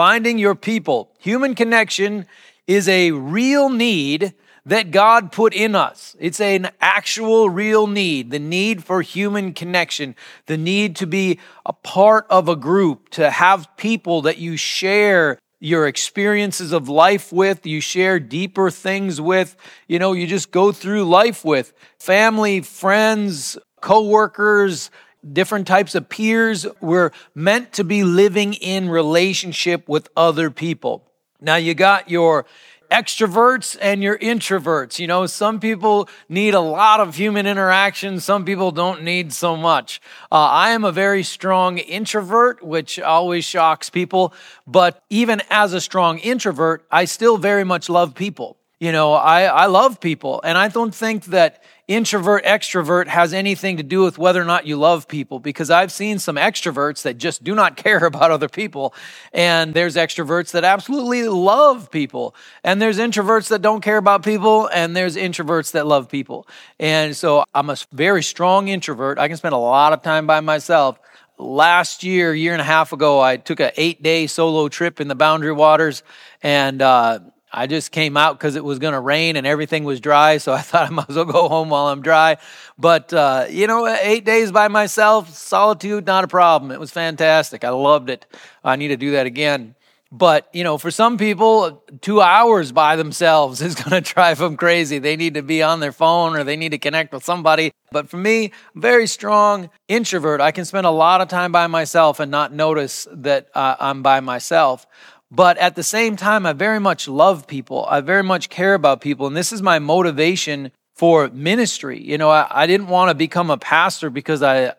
[0.00, 1.10] finding your people.
[1.18, 2.24] Human connection
[2.66, 4.32] is a real need
[4.64, 6.16] that God put in us.
[6.18, 10.16] It's an actual real need, the need for human connection,
[10.46, 15.38] the need to be a part of a group, to have people that you share
[15.58, 19.54] your experiences of life with, you share deeper things with,
[19.86, 24.90] you know, you just go through life with family, friends, coworkers,
[25.32, 26.66] different types of peers.
[26.80, 31.06] We're meant to be living in relationship with other people.
[31.40, 32.46] Now you got your
[32.90, 34.98] extroverts and your introverts.
[34.98, 39.56] You know, some people need a lot of human interaction, some people don't need so
[39.56, 40.00] much.
[40.30, 44.34] Uh, I am a very strong introvert, which always shocks people.
[44.66, 48.56] But even as a strong introvert, I still very much love people.
[48.80, 53.76] You know, I, I love people, and I don't think that introvert extrovert has anything
[53.76, 57.18] to do with whether or not you love people because I've seen some extroverts that
[57.18, 58.94] just do not care about other people
[59.32, 64.68] and there's extroverts that absolutely love people and there's introverts that don't care about people
[64.72, 66.46] and there's introverts that love people.
[66.78, 69.18] And so I'm a very strong introvert.
[69.18, 71.00] I can spend a lot of time by myself
[71.38, 75.08] last year, year and a half ago, I took an eight day solo trip in
[75.08, 76.02] the Boundary Waters,
[76.42, 77.20] and uh,
[77.52, 80.52] I just came out because it was going to rain and everything was dry, so
[80.52, 82.36] I thought I might as well go home while I'm dry.
[82.78, 86.70] But, uh, you know, eight days by myself, solitude, not a problem.
[86.70, 87.64] It was fantastic.
[87.64, 88.26] I loved it.
[88.64, 89.74] I need to do that again.
[90.12, 94.56] But, you know, for some people, two hours by themselves is going to drive them
[94.56, 94.98] crazy.
[94.98, 97.72] They need to be on their phone or they need to connect with somebody.
[97.92, 100.40] But for me, very strong introvert.
[100.40, 104.02] I can spend a lot of time by myself and not notice that uh, I'm
[104.02, 104.86] by myself.
[105.30, 107.86] But at the same time, I very much love people.
[107.88, 109.26] I very much care about people.
[109.26, 112.02] And this is my motivation for ministry.
[112.02, 114.74] You know, I, I didn't want to become a pastor because I,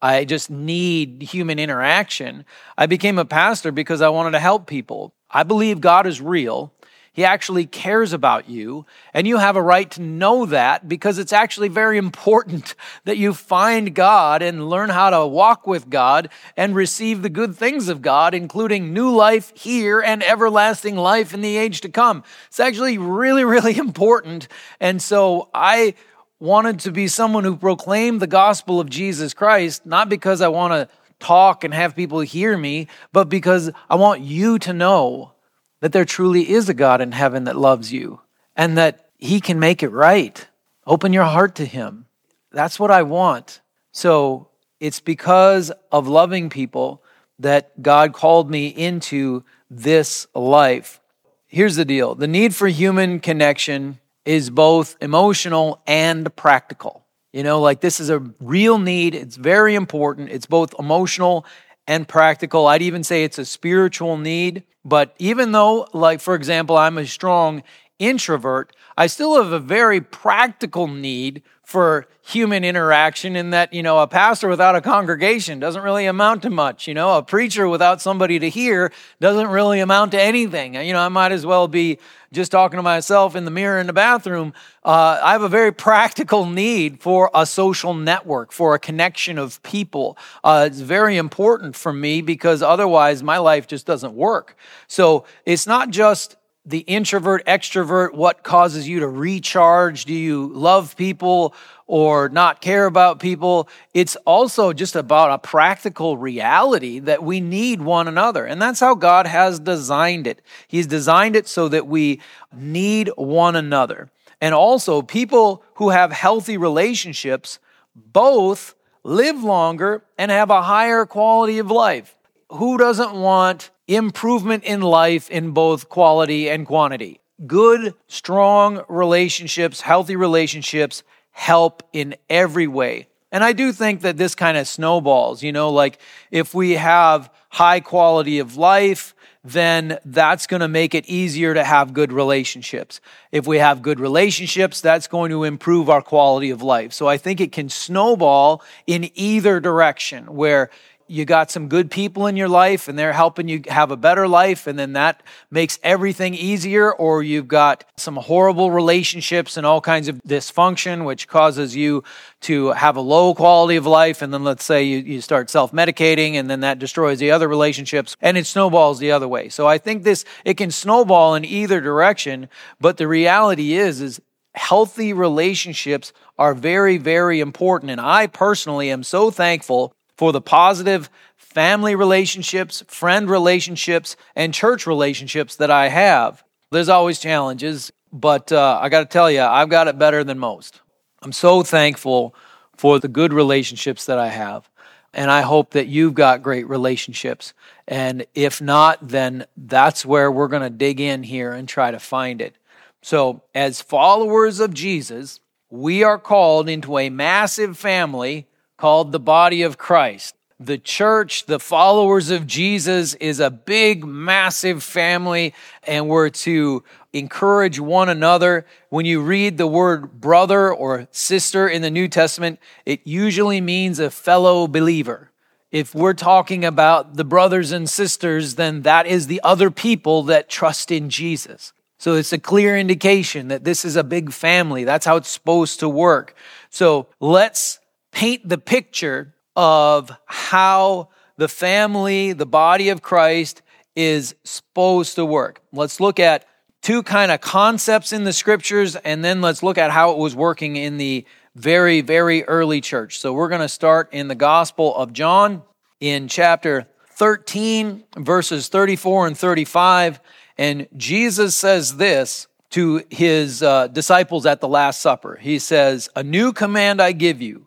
[0.00, 2.44] I just need human interaction.
[2.78, 5.12] I became a pastor because I wanted to help people.
[5.30, 6.72] I believe God is real.
[7.16, 11.32] He actually cares about you, and you have a right to know that because it's
[11.32, 12.74] actually very important
[13.06, 17.56] that you find God and learn how to walk with God and receive the good
[17.56, 22.22] things of God, including new life here and everlasting life in the age to come.
[22.48, 24.48] It's actually really, really important.
[24.78, 25.94] And so I
[26.38, 30.74] wanted to be someone who proclaimed the gospel of Jesus Christ, not because I want
[30.74, 35.32] to talk and have people hear me, but because I want you to know
[35.80, 38.20] that there truly is a God in heaven that loves you
[38.54, 40.46] and that He can make it right.
[40.86, 42.06] Open your heart to Him.
[42.52, 43.60] That's what I want.
[43.92, 44.48] So
[44.80, 47.02] it's because of loving people
[47.38, 51.00] that God called me into this life.
[51.46, 57.04] Here's the deal the need for human connection is both emotional and practical.
[57.32, 59.14] You know, like this is a real need.
[59.14, 60.30] It's very important.
[60.30, 61.44] It's both emotional
[61.86, 62.66] and practical.
[62.66, 64.64] I'd even say it's a spiritual need.
[64.86, 67.64] But even though, like, for example, I'm a strong
[67.98, 73.98] introvert, I still have a very practical need for human interaction in that, you know,
[73.98, 76.86] a pastor without a congregation doesn't really amount to much.
[76.86, 80.74] You know, a preacher without somebody to hear doesn't really amount to anything.
[80.74, 81.98] You know, I might as well be
[82.32, 84.52] just talking to myself in the mirror in the bathroom.
[84.84, 89.60] Uh, I have a very practical need for a social network, for a connection of
[89.64, 90.16] people.
[90.44, 94.56] Uh, it's very important for me because otherwise my life just doesn't work.
[94.86, 100.04] So it's not just the introvert, extrovert, what causes you to recharge?
[100.04, 101.54] Do you love people
[101.86, 103.68] or not care about people?
[103.94, 108.44] It's also just about a practical reality that we need one another.
[108.44, 110.42] And that's how God has designed it.
[110.66, 112.20] He's designed it so that we
[112.52, 114.10] need one another.
[114.40, 117.60] And also, people who have healthy relationships
[117.94, 122.16] both live longer and have a higher quality of life.
[122.56, 127.20] Who doesn't want improvement in life in both quality and quantity.
[127.46, 133.08] Good, strong relationships, healthy relationships help in every way.
[133.30, 135.98] And I do think that this kind of snowballs, you know, like
[136.30, 139.14] if we have high quality of life,
[139.44, 143.00] then that's going to make it easier to have good relationships.
[143.30, 146.92] If we have good relationships, that's going to improve our quality of life.
[146.92, 150.70] So I think it can snowball in either direction where
[151.08, 154.26] you got some good people in your life and they're helping you have a better
[154.26, 159.80] life and then that makes everything easier or you've got some horrible relationships and all
[159.80, 162.02] kinds of dysfunction which causes you
[162.40, 164.22] to have a low quality of life.
[164.22, 168.16] And then let's say you, you start self-medicating and then that destroys the other relationships
[168.20, 169.48] and it snowballs the other way.
[169.48, 172.48] So i think this it can snowball in either direction
[172.80, 174.20] but the reality is is
[174.54, 177.90] healthy relationships are very very important.
[177.90, 184.86] And i personally am so thankful for the positive family relationships, friend relationships, and church
[184.86, 186.44] relationships that I have.
[186.70, 190.38] There's always challenges, but uh, I got to tell you, I've got it better than
[190.38, 190.80] most.
[191.22, 192.34] I'm so thankful
[192.76, 194.68] for the good relationships that I have.
[195.14, 197.54] And I hope that you've got great relationships.
[197.88, 201.98] And if not, then that's where we're going to dig in here and try to
[201.98, 202.54] find it.
[203.02, 205.40] So, as followers of Jesus,
[205.70, 208.46] we are called into a massive family
[208.76, 210.34] called the body of Christ.
[210.58, 215.52] The church, the followers of Jesus, is a big, massive family,
[215.82, 216.82] and we're to
[217.12, 218.64] encourage one another.
[218.88, 223.98] When you read the word brother or sister in the New Testament, it usually means
[223.98, 225.30] a fellow believer.
[225.70, 230.48] If we're talking about the brothers and sisters, then that is the other people that
[230.48, 231.74] trust in Jesus.
[231.98, 234.84] So it's a clear indication that this is a big family.
[234.84, 236.34] That's how it's supposed to work.
[236.70, 237.78] So let's
[238.16, 243.60] paint the picture of how the family, the body of Christ,
[243.94, 245.60] is supposed to work.
[245.70, 246.46] Let's look at
[246.80, 250.34] two kind of concepts in the scriptures, and then let's look at how it was
[250.34, 251.26] working in the
[251.56, 253.18] very, very early church.
[253.18, 255.62] So we're going to start in the Gospel of John
[256.00, 260.20] in chapter 13, verses 34 and 35.
[260.56, 265.36] And Jesus says this to his uh, disciples at the Last Supper.
[265.36, 267.66] He says, A new command I give you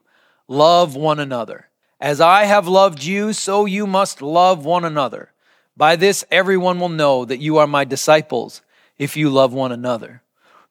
[0.50, 1.68] love one another.
[2.01, 5.31] As I have loved you, so you must love one another.
[5.78, 8.62] By this, everyone will know that you are my disciples
[8.98, 10.22] if you love one another.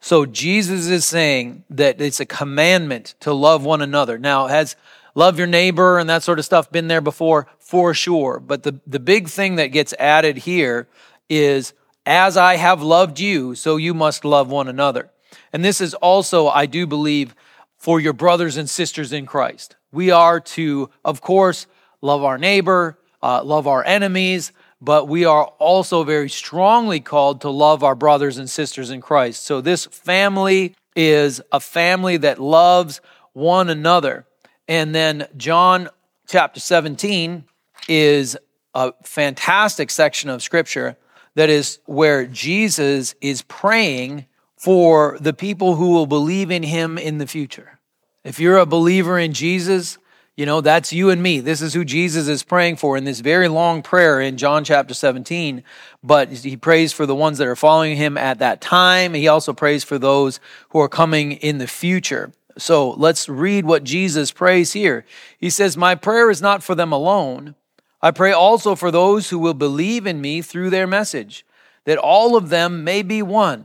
[0.01, 4.19] So Jesus is saying that it's a commandment to love one another.
[4.19, 4.77] Now, has
[5.15, 7.47] love your neighbor and that sort of stuff been there before?
[7.59, 8.39] For sure.
[8.39, 10.89] But the, the big thing that gets added here
[11.29, 11.73] is,
[12.07, 15.11] as I have loved you, so you must love one another.
[15.53, 17.35] And this is also, I do believe,
[17.79, 19.77] for your brothers and sisters in Christ.
[19.93, 21.67] We are to, of course,
[22.03, 27.51] love our neighbor, uh, love our enemies, but we are also very strongly called to
[27.51, 29.45] love our brothers and sisters in Christ.
[29.45, 33.01] So this family is a family that loves
[33.33, 34.27] one another.
[34.67, 35.89] And then John
[36.29, 37.45] chapter 17
[37.89, 38.37] is
[38.75, 40.97] a fantastic section of scripture
[41.35, 44.27] that is where Jesus is praying
[44.59, 47.79] for the people who will believe in him in the future.
[48.25, 49.99] If you're a believer in Jesus,
[50.37, 51.41] you know, that's you and me.
[51.41, 54.95] This is who Jesus is praying for in this very long prayer in John chapter
[54.95, 55.63] 17.
[56.03, 59.15] But he prays for the ones that are following him at that time.
[59.15, 60.41] He also prays for those
[60.71, 62.33] who are coming in the future.
[62.57, 65.05] So let's read what Jesus prays here.
[65.39, 67.55] He says, My prayer is not for them alone.
[68.03, 71.45] I pray also for those who will believe in me through their message,
[71.85, 73.65] that all of them may be one.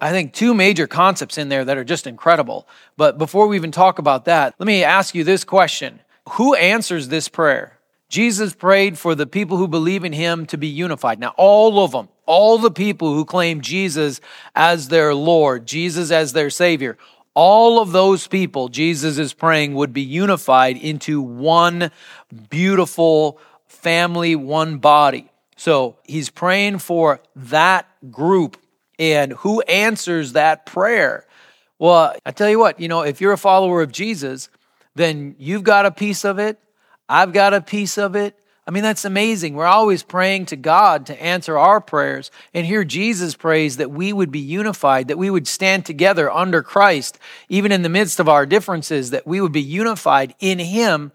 [0.00, 2.66] I think two major concepts in there that are just incredible.
[2.96, 6.00] But before we even talk about that, let me ask you this question
[6.32, 7.78] who answers this prayer?
[8.08, 11.20] Jesus prayed for the people who believe in him to be unified.
[11.20, 14.20] Now, all of them, all the people who claim Jesus
[14.54, 16.98] as their Lord, Jesus as their Savior,
[17.34, 21.90] all of those people Jesus is praying would be unified into one
[22.48, 25.30] beautiful family, one body.
[25.56, 28.56] So he's praying for that group.
[29.00, 31.26] And who answers that prayer?
[31.78, 34.50] Well, I tell you what, you know, if you're a follower of Jesus,
[34.94, 36.58] then you've got a piece of it.
[37.08, 38.36] I've got a piece of it.
[38.66, 39.54] I mean, that's amazing.
[39.54, 42.30] We're always praying to God to answer our prayers.
[42.52, 46.62] And here Jesus prays that we would be unified, that we would stand together under
[46.62, 51.10] Christ, even in the midst of our differences, that we would be unified in Him.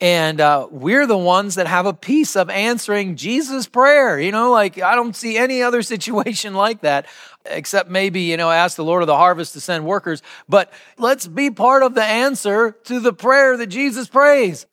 [0.00, 4.18] And uh, we're the ones that have a piece of answering Jesus' prayer.
[4.18, 7.06] You know, like I don't see any other situation like that
[7.46, 10.22] except maybe, you know, ask the Lord of the harvest to send workers.
[10.48, 14.66] But let's be part of the answer to the prayer that Jesus prays.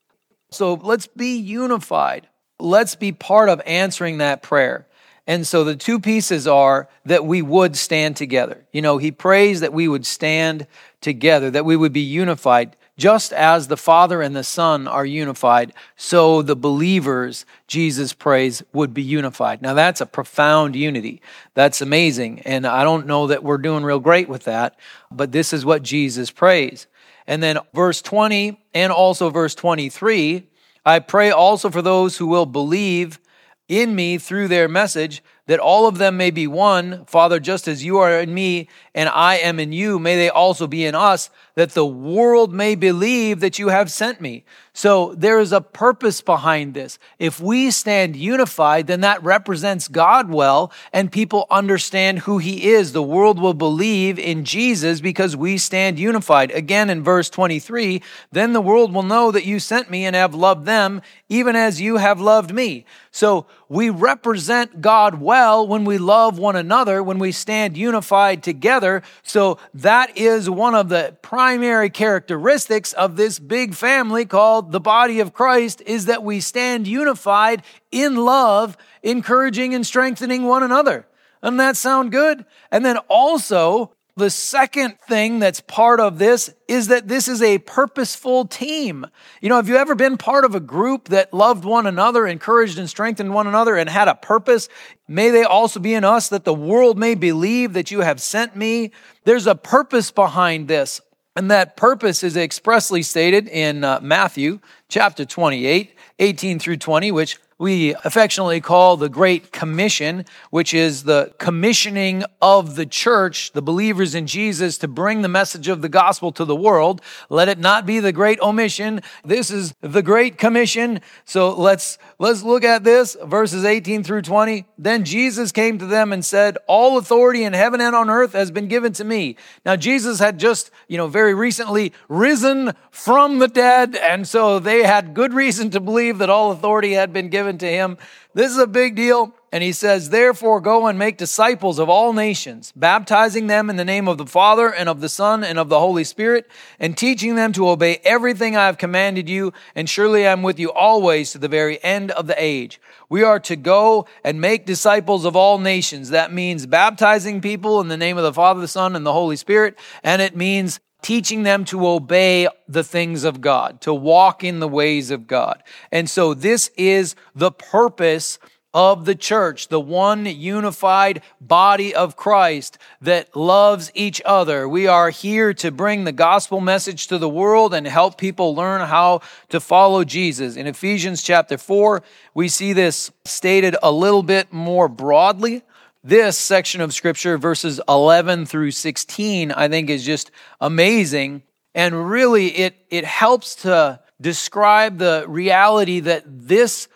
[0.51, 2.27] So let's be unified.
[2.59, 4.87] Let's be part of answering that prayer.
[5.27, 8.65] And so the two pieces are that we would stand together.
[8.71, 10.67] You know, he prays that we would stand
[10.99, 12.75] together, that we would be unified.
[13.01, 18.93] Just as the Father and the Son are unified, so the believers, Jesus prays, would
[18.93, 19.59] be unified.
[19.59, 21.19] Now that's a profound unity.
[21.55, 22.41] That's amazing.
[22.41, 24.77] And I don't know that we're doing real great with that,
[25.09, 26.85] but this is what Jesus prays.
[27.25, 30.47] And then verse 20 and also verse 23,
[30.85, 33.19] I pray also for those who will believe
[33.67, 37.03] in me through their message, that all of them may be one.
[37.05, 40.67] Father, just as you are in me and I am in you, may they also
[40.67, 44.43] be in us, that the world may believe that you have sent me.
[44.73, 46.97] So there is a purpose behind this.
[47.19, 52.93] If we stand unified, then that represents God well, and people understand who He is.
[52.93, 56.51] The world will believe in Jesus because we stand unified.
[56.51, 60.33] Again, in verse 23, then the world will know that you sent me and have
[60.33, 62.85] loved them, even as you have loved me.
[63.11, 68.80] So we represent God well when we love one another, when we stand unified together.
[69.23, 75.19] So that is one of the primary characteristics of this big family called the body
[75.19, 81.07] of Christ is that we stand unified in love, encouraging and strengthening one another.
[81.41, 82.45] Doesn't that sound good?
[82.71, 87.59] And then also, the second thing that's part of this is that this is a
[87.59, 89.05] purposeful team.
[89.41, 92.77] You know, have you ever been part of a group that loved one another, encouraged
[92.77, 94.67] and strengthened one another, and had a purpose?
[95.07, 98.55] May they also be in us that the world may believe that you have sent
[98.55, 98.91] me.
[99.23, 101.01] There's a purpose behind this.
[101.35, 107.37] And that purpose is expressly stated in uh, Matthew chapter 28, 18 through 20, which
[107.61, 114.15] we affectionately call the Great Commission, which is the commissioning of the church, the believers
[114.15, 117.03] in Jesus, to bring the message of the gospel to the world.
[117.29, 119.01] Let it not be the Great Omission.
[119.23, 121.01] This is the Great Commission.
[121.23, 124.65] So let's, let's look at this, verses 18 through 20.
[124.79, 128.49] Then Jesus came to them and said, All authority in heaven and on earth has
[128.49, 129.37] been given to me.
[129.63, 134.81] Now, Jesus had just, you know, very recently risen from the dead, and so they
[134.81, 137.97] had good reason to believe that all authority had been given given to him.
[138.33, 139.33] This is a big deal.
[139.53, 143.83] And he says, Therefore, go and make disciples of all nations, baptizing them in the
[143.83, 147.35] name of the Father and of the Son and of the Holy Spirit, and teaching
[147.35, 149.51] them to obey everything I have commanded you.
[149.75, 152.79] And surely I am with you always to the very end of the age.
[153.09, 156.11] We are to go and make disciples of all nations.
[156.11, 159.35] That means baptizing people in the name of the Father, the Son, and the Holy
[159.35, 159.77] Spirit.
[160.01, 164.67] And it means teaching them to obey the things of God, to walk in the
[164.67, 165.63] ways of God.
[165.91, 168.39] And so this is the purpose
[168.73, 174.67] of the church, the one unified body of Christ that loves each other.
[174.67, 178.81] We are here to bring the gospel message to the world and help people learn
[178.81, 180.55] how to follow Jesus.
[180.55, 182.01] In Ephesians chapter 4,
[182.33, 185.63] we see this stated a little bit more broadly.
[186.03, 191.43] This section of scripture, verses 11 through 16, I think is just amazing.
[191.75, 196.87] And really, it, it helps to describe the reality that this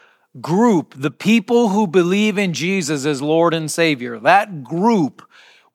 [0.42, 5.22] group, the people who believe in Jesus as Lord and Savior, that group,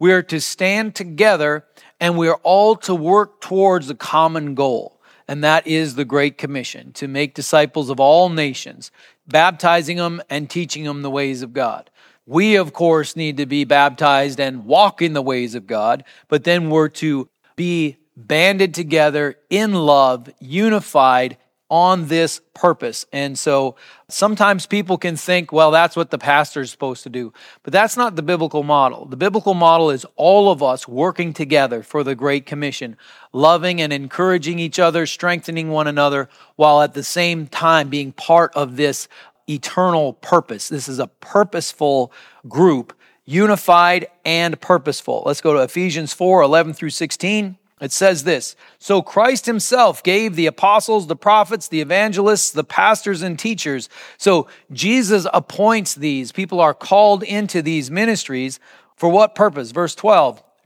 [0.01, 1.65] we are to stand together
[2.01, 5.01] and we are all to work towards a common goal.
[5.29, 8.91] And that is the Great Commission to make disciples of all nations,
[9.29, 11.91] baptizing them and teaching them the ways of God.
[12.31, 16.45] We, of course, need to be baptized and walk in the ways of God, but
[16.45, 23.05] then we're to be banded together in love, unified on this purpose.
[23.13, 23.75] And so
[24.09, 27.33] sometimes people can think, well, that's what the pastor is supposed to do.
[27.65, 29.07] But that's not the biblical model.
[29.07, 32.97] The biblical model is all of us working together for the Great Commission,
[33.33, 38.53] loving and encouraging each other, strengthening one another, while at the same time being part
[38.55, 39.09] of this
[39.51, 40.69] eternal purpose.
[40.69, 42.13] This is a purposeful
[42.49, 42.93] group,
[43.25, 45.23] unified and purposeful.
[45.27, 47.57] Let's go to Ephesians 4 11 through 16.
[47.81, 53.23] It says this So Christ himself gave the apostles, the prophets, the evangelists, the pastors,
[53.23, 53.89] and teachers.
[54.19, 56.33] So Jesus appoints these.
[56.33, 58.61] People are called into these ministries.
[58.97, 59.71] For what purpose?
[59.71, 60.43] Verse 12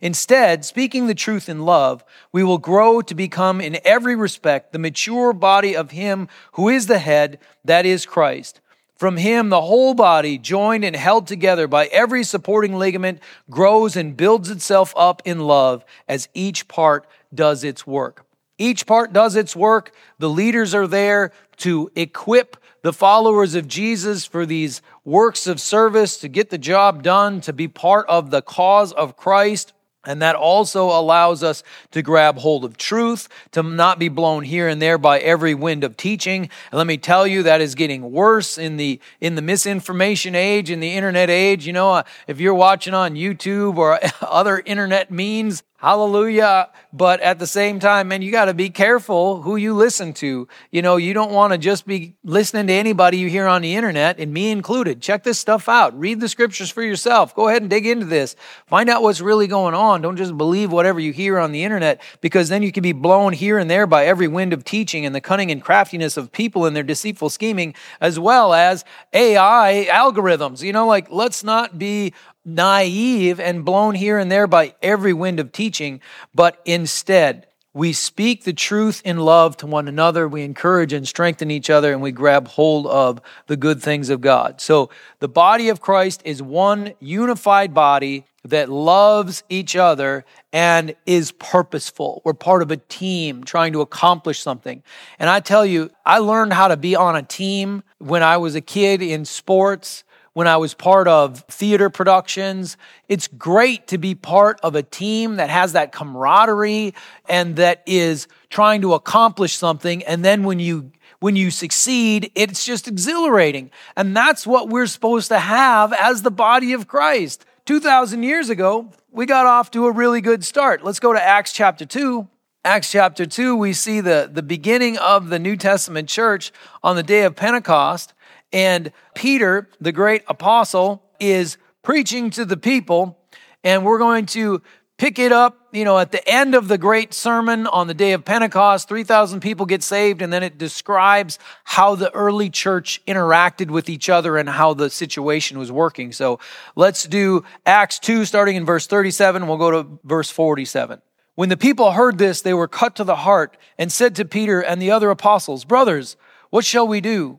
[0.00, 2.02] Instead, speaking the truth in love,
[2.32, 6.86] we will grow to become in every respect the mature body of Him who is
[6.86, 8.60] the head, that is Christ.
[8.96, 14.16] From Him, the whole body, joined and held together by every supporting ligament, grows and
[14.16, 18.24] builds itself up in love as each part does its work.
[18.58, 19.92] Each part does its work.
[20.18, 26.18] The leaders are there to equip the followers of Jesus for these works of service,
[26.18, 29.72] to get the job done, to be part of the cause of Christ.
[30.06, 34.66] And that also allows us to grab hold of truth, to not be blown here
[34.66, 36.42] and there by every wind of teaching.
[36.70, 40.70] And let me tell you, that is getting worse in the, in the misinformation age,
[40.70, 41.66] in the internet age.
[41.66, 46.68] You know, uh, if you're watching on YouTube or other internet means, Hallelujah.
[46.92, 50.46] But at the same time, man, you got to be careful who you listen to.
[50.70, 53.74] You know, you don't want to just be listening to anybody you hear on the
[53.76, 55.00] internet, and me included.
[55.00, 55.98] Check this stuff out.
[55.98, 57.34] Read the scriptures for yourself.
[57.34, 58.36] Go ahead and dig into this.
[58.66, 60.02] Find out what's really going on.
[60.02, 63.32] Don't just believe whatever you hear on the internet, because then you can be blown
[63.32, 66.66] here and there by every wind of teaching and the cunning and craftiness of people
[66.66, 68.84] and their deceitful scheming, as well as
[69.14, 70.62] AI algorithms.
[70.62, 72.12] You know, like, let's not be
[72.44, 76.00] naive and blown here and there by every wind of teaching,
[76.34, 80.26] but instead, we speak the truth in love to one another.
[80.26, 84.20] We encourage and strengthen each other, and we grab hold of the good things of
[84.20, 84.60] God.
[84.60, 91.30] So, the body of Christ is one unified body that loves each other and is
[91.32, 92.22] purposeful.
[92.24, 94.82] We're part of a team trying to accomplish something.
[95.18, 98.54] And I tell you, I learned how to be on a team when I was
[98.56, 102.76] a kid in sports when I was part of theater productions.
[103.08, 106.94] It's great to be part of a team that has that camaraderie
[107.28, 110.04] and that is trying to accomplish something.
[110.04, 113.70] And then when you when you succeed, it's just exhilarating.
[113.94, 117.44] And that's what we're supposed to have as the body of Christ.
[117.66, 120.82] 2,000 years ago, we got off to a really good start.
[120.82, 122.26] Let's go to Acts chapter 2.
[122.64, 127.02] Acts chapter 2, we see the, the beginning of the New Testament church on the
[127.02, 128.12] day of Pentecost.
[128.52, 133.18] And Peter, the great apostle, is preaching to the people.
[133.62, 134.62] And we're going to
[134.96, 138.12] pick it up, you know, at the end of the great sermon on the day
[138.12, 138.88] of Pentecost.
[138.88, 140.20] 3,000 people get saved.
[140.20, 144.90] And then it describes how the early church interacted with each other and how the
[144.90, 146.12] situation was working.
[146.12, 146.38] So
[146.76, 149.46] let's do Acts 2, starting in verse 37.
[149.46, 151.00] We'll go to verse 47.
[151.34, 154.60] When the people heard this, they were cut to the heart and said to Peter
[154.60, 156.16] and the other apostles, Brothers,
[156.50, 157.38] what shall we do?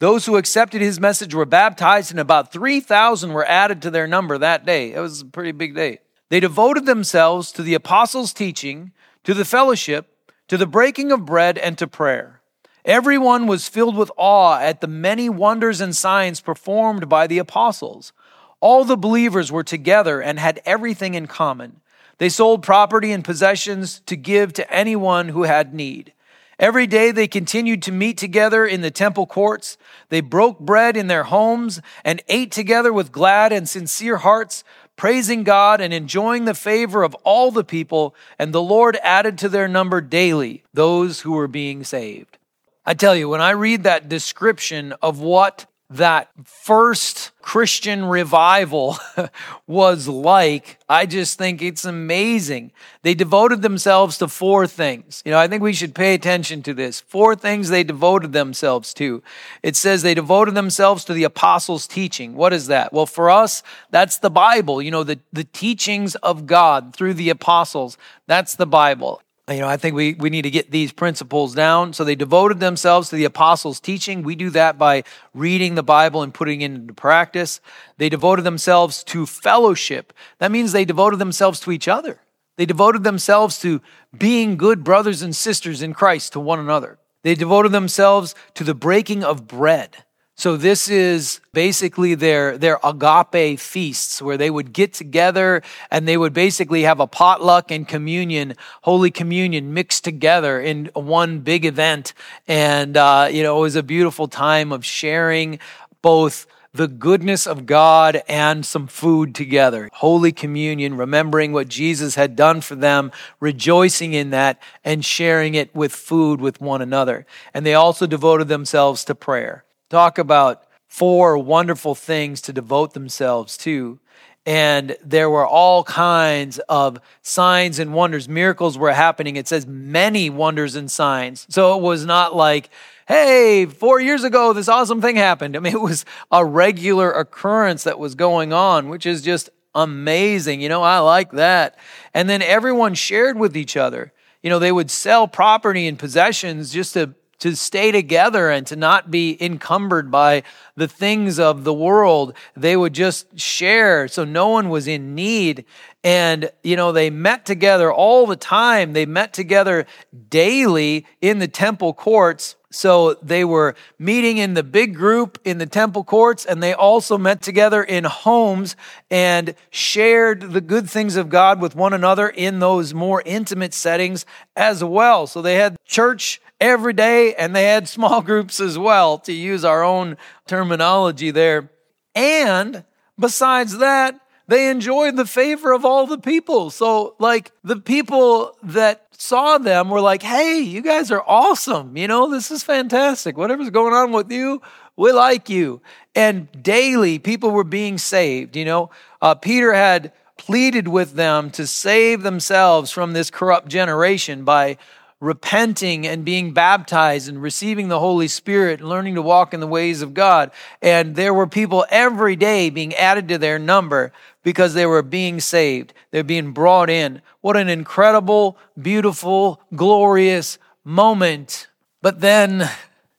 [0.00, 4.38] Those who accepted his message were baptized, and about 3,000 were added to their number
[4.38, 4.92] that day.
[4.92, 5.98] It was a pretty big day.
[6.28, 8.92] They devoted themselves to the apostles' teaching,
[9.24, 10.14] to the fellowship,
[10.46, 12.40] to the breaking of bread, and to prayer.
[12.84, 18.12] Everyone was filled with awe at the many wonders and signs performed by the apostles.
[18.60, 21.80] All the believers were together and had everything in common.
[22.18, 26.12] They sold property and possessions to give to anyone who had need.
[26.58, 29.78] Every day they continued to meet together in the temple courts.
[30.08, 34.64] They broke bread in their homes and ate together with glad and sincere hearts,
[34.96, 38.12] praising God and enjoying the favor of all the people.
[38.40, 42.38] And the Lord added to their number daily those who were being saved.
[42.84, 48.98] I tell you, when I read that description of what that first Christian revival
[49.66, 52.72] was like, I just think it's amazing.
[53.02, 55.22] They devoted themselves to four things.
[55.24, 57.00] You know, I think we should pay attention to this.
[57.00, 59.22] Four things they devoted themselves to.
[59.62, 62.34] It says they devoted themselves to the apostles' teaching.
[62.34, 62.92] What is that?
[62.92, 64.82] Well, for us, that's the Bible.
[64.82, 67.96] You know, the, the teachings of God through the apostles.
[68.26, 71.92] That's the Bible you know, I think we, we need to get these principles down.
[71.92, 74.22] So they devoted themselves to the apostles' teaching.
[74.22, 77.60] We do that by reading the Bible and putting it into practice.
[77.96, 80.12] They devoted themselves to fellowship.
[80.38, 82.20] That means they devoted themselves to each other.
[82.56, 83.80] They devoted themselves to
[84.16, 86.98] being good brothers and sisters in Christ to one another.
[87.22, 90.04] They devoted themselves to the breaking of bread.
[90.38, 96.16] So this is basically their, their agape feasts where they would get together and they
[96.16, 102.14] would basically have a potluck and communion, Holy Communion mixed together in one big event.
[102.46, 105.58] And, uh, you know, it was a beautiful time of sharing
[106.02, 109.90] both the goodness of God and some food together.
[109.92, 115.74] Holy Communion, remembering what Jesus had done for them, rejoicing in that, and sharing it
[115.74, 117.26] with food with one another.
[117.52, 123.56] And they also devoted themselves to prayer talk about four wonderful things to devote themselves
[123.58, 123.98] to.
[124.46, 128.28] And there were all kinds of signs and wonders.
[128.28, 129.36] Miracles were happening.
[129.36, 131.46] It says many wonders and signs.
[131.50, 132.70] So it was not like,
[133.06, 135.54] hey, four years ago, this awesome thing happened.
[135.54, 140.62] I mean, it was a regular occurrence that was going on, which is just amazing.
[140.62, 141.78] You know, I like that.
[142.14, 144.12] And then everyone shared with each other.
[144.42, 148.76] You know, they would sell property and possessions just to to stay together and to
[148.76, 150.42] not be encumbered by
[150.76, 152.34] the things of the world.
[152.56, 154.08] They would just share.
[154.08, 155.64] So no one was in need.
[156.04, 158.92] And, you know, they met together all the time.
[158.92, 159.86] They met together
[160.30, 162.56] daily in the temple courts.
[162.70, 167.16] So they were meeting in the big group in the temple courts, and they also
[167.16, 168.76] met together in homes
[169.10, 174.26] and shared the good things of God with one another in those more intimate settings
[174.54, 175.26] as well.
[175.26, 179.64] So they had church every day and they had small groups as well, to use
[179.64, 180.16] our own
[180.46, 181.70] terminology there.
[182.14, 182.84] And
[183.18, 186.70] besides that, they enjoyed the favor of all the people.
[186.70, 191.96] So, like, the people that saw them were like, hey, you guys are awesome.
[191.98, 193.36] You know, this is fantastic.
[193.36, 194.62] Whatever's going on with you,
[194.96, 195.82] we like you.
[196.14, 198.56] And daily, people were being saved.
[198.56, 198.90] You know,
[199.20, 204.78] uh, Peter had pleaded with them to save themselves from this corrupt generation by
[205.20, 209.66] repenting and being baptized and receiving the Holy Spirit and learning to walk in the
[209.66, 210.50] ways of God.
[210.80, 215.40] And there were people every day being added to their number because they were being
[215.40, 215.92] saved.
[216.10, 217.20] They're being brought in.
[217.40, 221.66] What an incredible, beautiful, glorious moment.
[222.00, 222.70] But then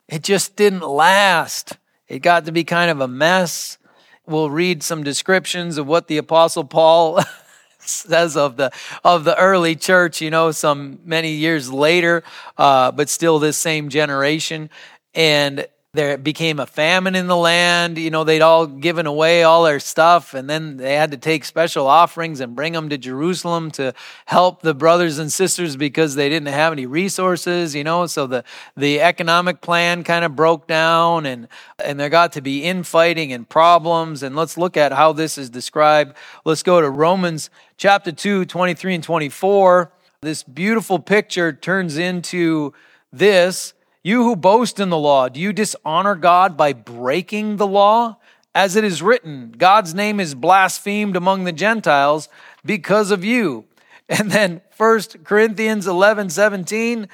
[0.07, 1.77] it just didn't last.
[2.07, 3.77] It got to be kind of a mess.
[4.25, 7.19] We'll read some descriptions of what the apostle Paul
[8.07, 8.71] says of the
[9.03, 12.23] of the early church, you know, some many years later,
[12.57, 14.69] uh, but still this same generation.
[15.13, 17.97] And there became a famine in the land.
[17.97, 21.43] You know, they'd all given away all their stuff, and then they had to take
[21.43, 23.93] special offerings and bring them to Jerusalem to
[24.25, 27.73] help the brothers and sisters because they didn't have any resources.
[27.73, 28.43] You know, so the
[28.77, 31.47] the economic plan kind of broke down, and
[31.83, 34.21] and there got to be infighting and problems.
[34.21, 36.15] And let's look at how this is described.
[36.45, 39.91] Let's go to Romans chapter 2, 23 and 24.
[40.21, 42.73] This beautiful picture turns into
[43.11, 43.73] this
[44.03, 48.17] you who boast in the law, do you dishonor God by breaking the law?
[48.55, 52.29] As it is written, God's name is blasphemed among the Gentiles
[52.65, 53.65] because of you.
[54.11, 57.07] And then 1 Corinthians 11 17,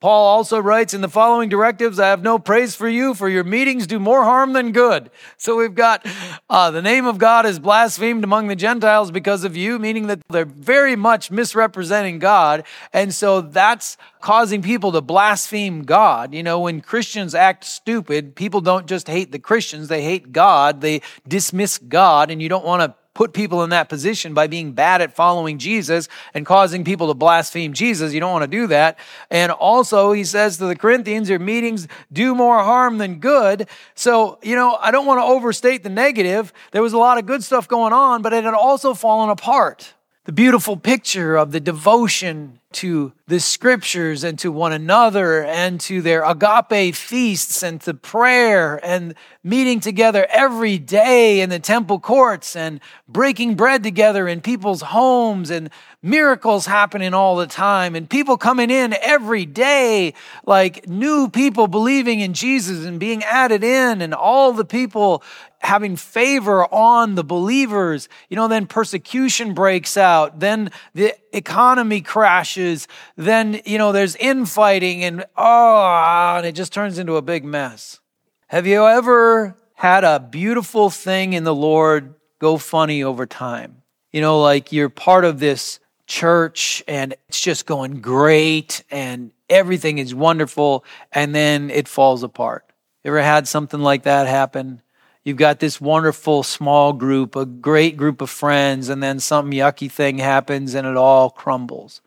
[0.00, 3.44] Paul also writes in the following directives, I have no praise for you, for your
[3.44, 5.10] meetings do more harm than good.
[5.38, 6.06] So we've got
[6.50, 10.20] uh, the name of God is blasphemed among the Gentiles because of you, meaning that
[10.28, 12.64] they're very much misrepresenting God.
[12.92, 16.34] And so that's causing people to blaspheme God.
[16.34, 20.82] You know, when Christians act stupid, people don't just hate the Christians, they hate God,
[20.82, 24.72] they dismiss God, and you don't want to put people in that position by being
[24.72, 28.12] bad at following Jesus and causing people to blaspheme Jesus.
[28.12, 28.98] You don't want to do that.
[29.30, 33.68] And also, he says to the Corinthians, your meetings do more harm than good.
[33.94, 36.52] So, you know, I don't want to overstate the negative.
[36.72, 39.93] There was a lot of good stuff going on, but it had also fallen apart.
[40.24, 46.02] The beautiful picture of the devotion to the scriptures and to one another and to
[46.02, 52.56] their agape feasts and to prayer and meeting together every day in the temple courts
[52.56, 55.70] and breaking bread together in people's homes and
[56.02, 60.12] miracles happening all the time and people coming in every day
[60.44, 65.22] like new people believing in Jesus and being added in and all the people
[65.64, 72.86] having favor on the believers you know then persecution breaks out then the economy crashes
[73.16, 78.00] then you know there's infighting and oh and it just turns into a big mess
[78.48, 84.20] have you ever had a beautiful thing in the lord go funny over time you
[84.20, 90.14] know like you're part of this church and it's just going great and everything is
[90.14, 92.64] wonderful and then it falls apart.
[93.02, 94.82] You ever had something like that happen?
[95.24, 99.90] You've got this wonderful small group, a great group of friends, and then some yucky
[99.90, 102.00] thing happens and it all crumbles.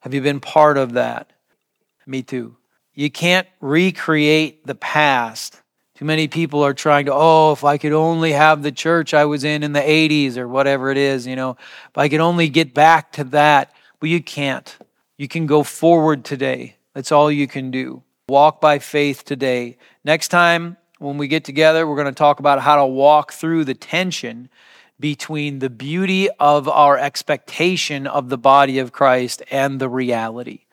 [0.00, 1.32] Have you been part of that?
[2.06, 2.56] Me too.
[2.94, 5.60] You can't recreate the past
[6.00, 9.26] too many people are trying to, oh, if I could only have the church I
[9.26, 11.58] was in in the 80s or whatever it is, you know,
[11.90, 13.70] if I could only get back to that.
[14.00, 14.78] Well, you can't.
[15.18, 16.76] You can go forward today.
[16.94, 18.02] That's all you can do.
[18.30, 19.76] Walk by faith today.
[20.02, 23.64] Next time when we get together, we're going to talk about how to walk through
[23.64, 24.50] the tension
[25.00, 30.66] between the beauty of our expectation of the body of Christ and the reality.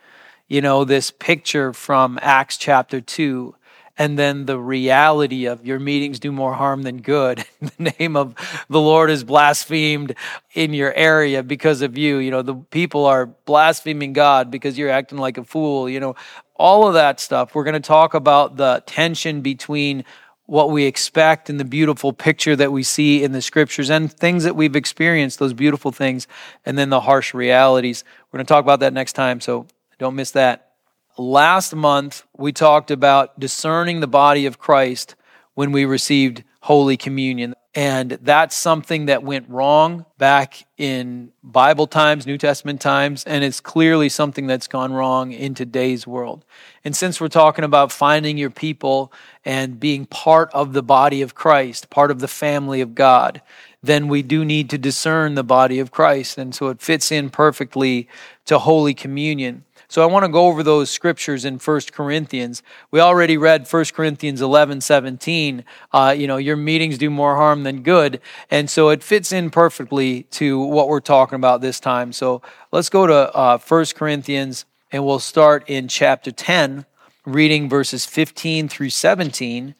[0.49, 3.55] You know, this picture from Acts chapter 2
[3.97, 7.43] and then the reality of your meetings do more harm than good.
[7.61, 8.35] the name of
[8.69, 10.15] the Lord is blasphemed
[10.53, 12.17] in your area because of you.
[12.17, 15.89] You know, the people are blaspheming God because you're acting like a fool.
[15.89, 16.15] You know,
[16.57, 17.55] all of that stuff.
[17.55, 20.03] We're going to talk about the tension between
[20.45, 24.45] what we expect and the beautiful picture that we see in the scriptures and things
[24.45, 26.25] that we've experienced, those beautiful things,
[26.65, 28.03] and then the harsh realities.
[28.31, 29.67] We're going to talk about that next time, so
[29.99, 30.71] don't miss that.
[31.17, 35.15] last month, we talked about discerning the body of Christ
[35.55, 37.55] when we received Holy Communion.
[37.73, 43.61] And that's something that went wrong back in Bible times, New Testament times, and it's
[43.61, 46.43] clearly something that's gone wrong in today's world.
[46.83, 49.13] And since we're talking about finding your people
[49.45, 53.41] and being part of the body of Christ, part of the family of God,
[53.81, 56.37] then we do need to discern the body of Christ.
[56.37, 58.09] And so it fits in perfectly
[58.45, 59.63] to Holy Communion.
[59.89, 62.61] So I want to go over those scriptures in 1 Corinthians.
[62.91, 65.63] We already read 1 Corinthians 11, 17.
[65.93, 68.19] Uh, you know, your meetings do more harm than good.
[68.51, 72.11] And so it fits in perfectly to what we're talking about this time.
[72.11, 76.85] So let's go to uh, 1 Corinthians and we'll start in chapter 10,
[77.25, 79.73] reading verses 15 through 17.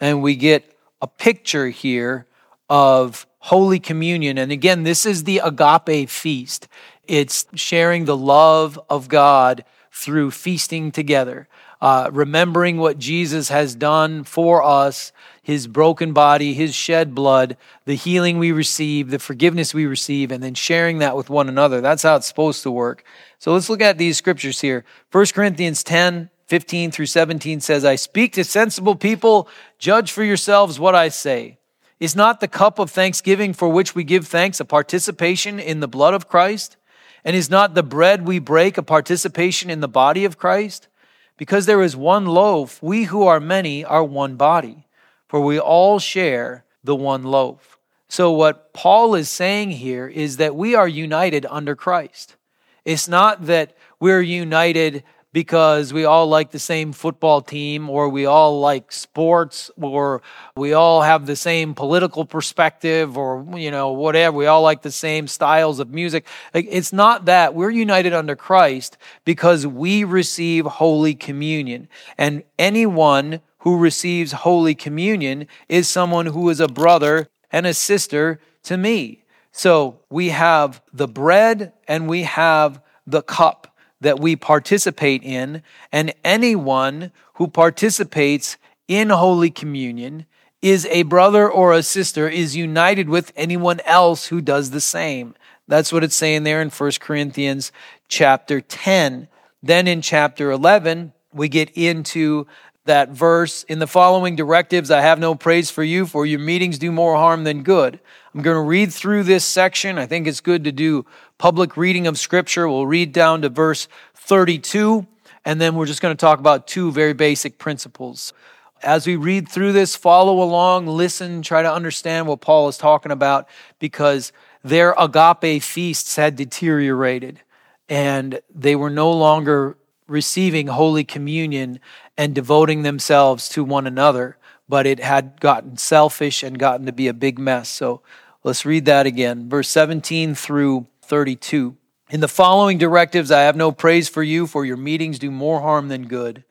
[0.00, 2.26] And we get a picture here
[2.70, 4.38] of Holy Communion.
[4.38, 6.68] And again, this is the agape feast.
[7.10, 11.48] It's sharing the love of God through feasting together,
[11.80, 15.10] uh, remembering what Jesus has done for us,
[15.42, 20.40] his broken body, his shed blood, the healing we receive, the forgiveness we receive, and
[20.40, 21.80] then sharing that with one another.
[21.80, 23.02] That's how it's supposed to work.
[23.40, 24.84] So let's look at these scriptures here.
[25.10, 29.48] 1 Corinthians 10, 15 through 17 says, I speak to sensible people,
[29.80, 31.58] judge for yourselves what I say.
[31.98, 35.88] Is not the cup of thanksgiving for which we give thanks a participation in the
[35.88, 36.76] blood of Christ?
[37.24, 40.88] And is not the bread we break a participation in the body of Christ?
[41.36, 44.86] Because there is one loaf, we who are many are one body,
[45.28, 47.78] for we all share the one loaf.
[48.08, 52.36] So, what Paul is saying here is that we are united under Christ.
[52.84, 58.26] It's not that we're united because we all like the same football team or we
[58.26, 60.22] all like sports or
[60.56, 64.36] we all have the same political perspective or you know whatever.
[64.36, 66.26] We all like the same styles of music.
[66.52, 67.54] It's not that.
[67.54, 71.88] We're united under Christ because we receive holy communion.
[72.18, 78.40] And anyone who receives holy communion is someone who is a brother and a sister
[78.64, 79.24] to me.
[79.52, 83.69] So we have the bread and we have the cup
[84.00, 88.56] that we participate in, and anyone who participates
[88.88, 90.26] in Holy Communion
[90.62, 95.34] is a brother or a sister, is united with anyone else who does the same.
[95.68, 97.72] That's what it's saying there in 1 Corinthians
[98.08, 99.28] chapter 10.
[99.62, 102.46] Then in chapter 11, we get into
[102.86, 106.78] that verse in the following directives I have no praise for you, for your meetings
[106.78, 108.00] do more harm than good.
[108.34, 109.98] I'm going to read through this section.
[109.98, 111.06] I think it's good to do
[111.40, 112.68] public reading of Scripture.
[112.68, 115.06] We'll read down to verse 32,
[115.42, 118.34] and then we're just going to talk about two very basic principles.
[118.82, 123.10] As we read through this, follow along, listen, try to understand what Paul is talking
[123.10, 123.48] about
[123.78, 127.40] because their agape feasts had deteriorated
[127.88, 131.80] and they were no longer receiving Holy Communion
[132.18, 134.36] and devoting themselves to one another,
[134.68, 137.70] but it had gotten selfish and gotten to be a big mess.
[137.70, 138.02] So
[138.44, 139.48] let's read that again.
[139.48, 141.76] Verse 17 through 32.
[142.10, 145.60] In the following directives, I have no praise for you, for your meetings do more
[145.60, 146.44] harm than good.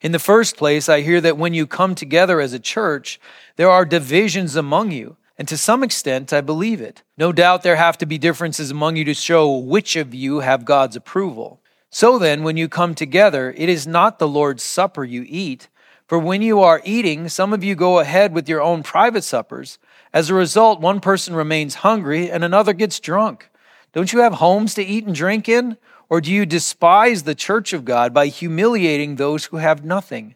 [0.00, 3.20] In the first place, I hear that when you come together as a church,
[3.56, 5.16] there are divisions among you.
[5.36, 7.02] And to some extent, I believe it.
[7.18, 10.64] No doubt there have to be differences among you to show which of you have
[10.64, 11.60] God's approval.
[11.90, 15.68] So then, when you come together, it is not the Lord's supper you eat.
[16.06, 19.78] For when you are eating, some of you go ahead with your own private suppers.
[20.12, 23.50] As a result, one person remains hungry and another gets drunk.
[23.94, 25.78] Don't you have homes to eat and drink in?
[26.10, 30.34] Or do you despise the church of God by humiliating those who have nothing?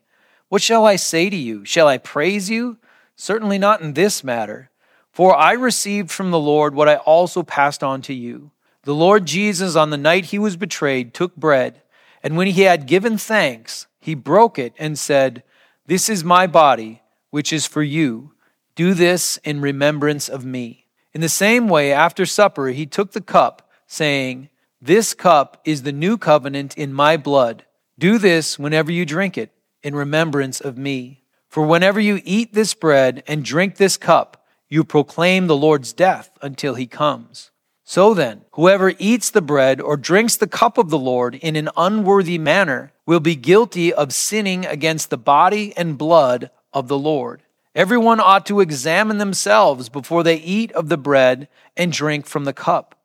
[0.48, 1.64] What shall I say to you?
[1.64, 2.78] Shall I praise you?
[3.16, 4.70] Certainly not in this matter.
[5.12, 8.52] For I received from the Lord what I also passed on to you.
[8.84, 11.82] The Lord Jesus, on the night he was betrayed, took bread,
[12.22, 15.42] and when he had given thanks, he broke it and said,
[15.86, 18.32] This is my body, which is for you.
[18.76, 20.86] Do this in remembrance of me.
[21.14, 25.92] In the same way, after supper, he took the cup, saying, This cup is the
[25.92, 27.64] new covenant in my blood.
[27.98, 29.50] Do this whenever you drink it,
[29.82, 31.24] in remembrance of me.
[31.48, 36.30] For whenever you eat this bread and drink this cup, you proclaim the Lord's death
[36.42, 37.50] until he comes.
[37.84, 41.70] So then, whoever eats the bread or drinks the cup of the Lord in an
[41.74, 47.42] unworthy manner will be guilty of sinning against the body and blood of the Lord.
[47.78, 52.52] Everyone ought to examine themselves before they eat of the bread and drink from the
[52.52, 52.96] cup.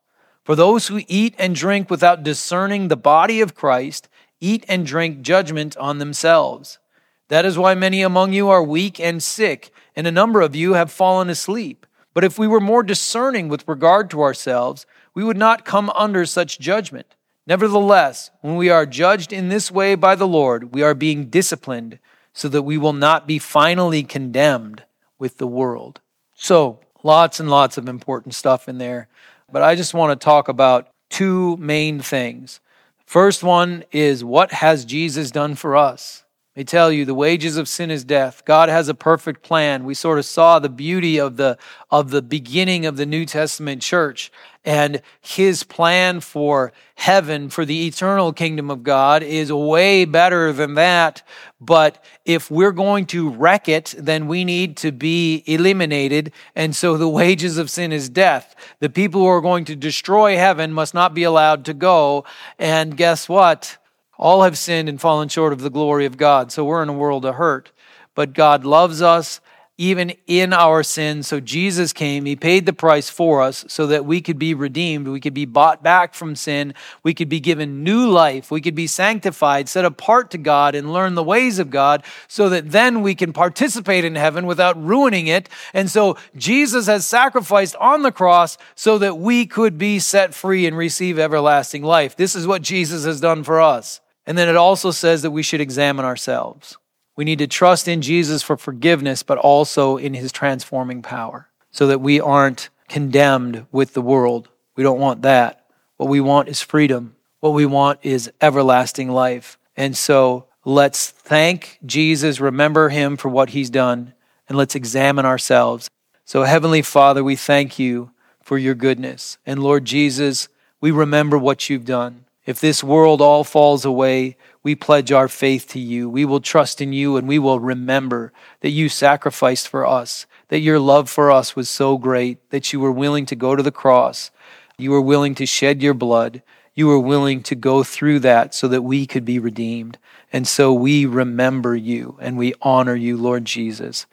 [0.44, 4.10] For those who eat and drink without discerning the body of Christ
[4.42, 6.80] eat and drink judgment on themselves.
[7.28, 10.74] That is why many among you are weak and sick, and a number of you
[10.74, 11.86] have fallen asleep.
[12.16, 16.26] But if we were more discerning with regard to ourselves, we would not come under
[16.26, 17.14] such judgment.
[17.46, 22.00] Nevertheless, when we are judged in this way by the Lord, we are being disciplined
[22.34, 24.84] so that we will not be finally condemned
[25.20, 26.02] with the world.
[26.36, 29.08] So, lots and lots of important stuff in there.
[29.52, 32.60] But I just want to talk about two main things.
[33.06, 36.23] First one is what has Jesus done for us?
[36.56, 38.46] They tell you the wages of sin is death.
[38.46, 39.86] God has a perfect plan.
[39.86, 41.58] We sort of saw the beauty of the
[41.90, 44.32] of the beginning of the New Testament church
[44.66, 50.76] and his plan for heaven for the eternal kingdom of God is way better than
[50.76, 51.22] that.
[51.60, 56.32] But if we're going to wreck it, then we need to be eliminated.
[56.56, 58.56] And so the wages of sin is death.
[58.80, 62.26] The people who are going to destroy heaven must not be allowed to go.
[62.58, 63.78] And guess what?
[64.18, 66.52] All have sinned and fallen short of the glory of God.
[66.52, 67.72] So we're in a world of hurt.
[68.16, 69.42] But God loves us
[69.78, 71.28] even in our sins.
[71.28, 75.08] So Jesus came, He paid the price for us so that we could be redeemed.
[75.08, 76.76] We could be bought back from sin.
[77.02, 78.52] We could be given new life.
[78.52, 82.50] We could be sanctified, set apart to God, and learn the ways of God so
[82.50, 85.50] that then we can participate in heaven without ruining it.
[85.74, 90.68] And so Jesus has sacrificed on the cross so that we could be set free
[90.68, 92.16] and receive everlasting life.
[92.16, 94.02] This is what Jesus has done for us.
[94.26, 96.78] And then it also says that we should examine ourselves.
[97.16, 101.88] We need to trust in Jesus for forgiveness, but also in his transforming power so
[101.88, 104.50] that we aren't condemned with the world.
[104.76, 105.66] We don't want that.
[105.98, 107.16] What we want is freedom.
[107.40, 109.58] What we want is everlasting life.
[109.76, 114.14] And so let's thank Jesus, remember him for what he's done,
[114.48, 115.90] and let's examine ourselves.
[116.26, 119.38] So, Heavenly Father, we thank you for your goodness.
[119.46, 120.48] And Lord Jesus,
[120.80, 122.26] we remember what you've done.
[122.46, 126.10] If this world all falls away, we pledge our faith to you.
[126.10, 130.62] We will trust in you and we will remember that you sacrificed for us, that
[130.62, 133.72] your love for us was so great that you were willing to go to the
[133.72, 134.32] cross.
[134.78, 136.42] You were willing to shed your blood.
[136.74, 139.98] You were willing to go through that so that we could be redeemed.
[140.32, 144.06] And so we remember you and we honor you, Lord Jesus.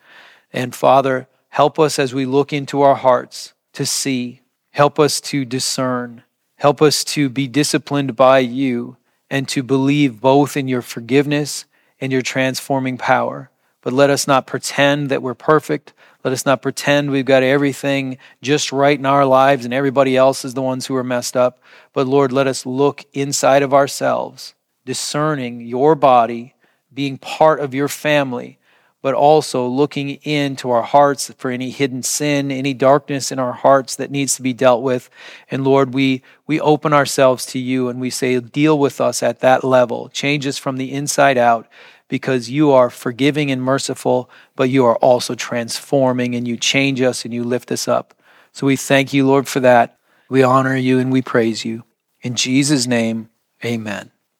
[0.52, 4.40] And Father, help us as we look into our hearts to see,
[4.72, 6.24] help us to discern
[6.60, 8.98] Help us to be disciplined by you
[9.30, 11.64] and to believe both in your forgiveness
[12.00, 13.50] and your transforming power.
[13.82, 15.94] But let us not pretend that we're perfect.
[16.22, 20.44] Let us not pretend we've got everything just right in our lives and everybody else
[20.44, 21.60] is the ones who are messed up.
[21.92, 26.54] But Lord, let us look inside of ourselves, discerning your body,
[26.92, 28.58] being part of your family,
[29.02, 33.96] but also looking into our hearts for any hidden sin, any darkness in our hearts
[33.96, 35.08] that needs to be dealt with.
[35.50, 39.40] And Lord, we, we open ourselves to you and we say, deal with us at
[39.40, 40.08] that level.
[40.10, 41.66] Change us from the inside out
[42.08, 47.24] because you are forgiving and merciful, but you are also transforming and you change us
[47.24, 48.14] and you lift us up.
[48.52, 49.98] So we thank you, Lord, for that.
[50.28, 51.84] We honor you and we praise you.
[52.20, 53.30] In Jesus' name,
[53.64, 54.10] amen.